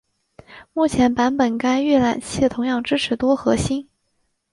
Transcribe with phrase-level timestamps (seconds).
[0.73, 3.87] 目前版本该预览器同样支持多核心。